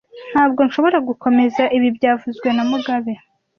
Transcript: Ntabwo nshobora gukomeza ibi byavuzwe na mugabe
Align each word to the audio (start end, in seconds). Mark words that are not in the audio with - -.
Ntabwo 0.31 0.59
nshobora 0.67 0.97
gukomeza 1.09 1.63
ibi 1.77 1.87
byavuzwe 1.97 2.47
na 2.55 2.63
mugabe 2.69 3.13